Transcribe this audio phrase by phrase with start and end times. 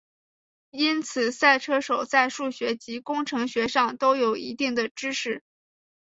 [0.71, 5.43] 因此赛车手在数学及工程学上都有一定的知识。